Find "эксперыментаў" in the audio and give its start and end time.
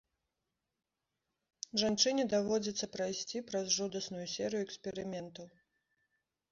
4.71-5.45